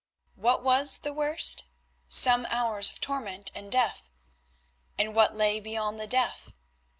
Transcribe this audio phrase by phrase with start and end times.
[0.33, 1.65] What was the worst?
[2.07, 4.09] Some hours of torment and death.
[4.97, 6.53] And what lay beyond the death?